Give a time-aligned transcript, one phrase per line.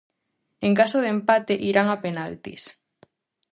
[0.65, 2.63] En caso de empate, irán a penaltis.